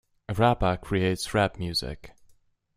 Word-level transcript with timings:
A 0.29 0.33
rapper 0.33 0.77
creates 0.81 1.31
rap 1.31 1.59
music. 1.59 2.15